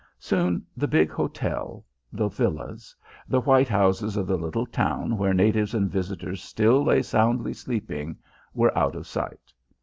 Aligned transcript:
Soon 0.17 0.65
the 0.75 0.87
big 0.87 1.11
hotel, 1.11 1.85
the 2.11 2.27
villas, 2.27 2.95
the 3.27 3.39
white 3.39 3.67
houses 3.69 4.17
of 4.17 4.25
the 4.25 4.35
little 4.35 4.65
town 4.65 5.15
where 5.15 5.31
natives 5.31 5.75
and 5.75 5.91
visitors 5.91 6.41
still 6.41 6.83
lay 6.83 7.03
soundly 7.03 7.53
sleeping, 7.53 8.17
were 8.55 8.75
out 8.75 8.95
of 8.95 9.05
sight. 9.05 9.53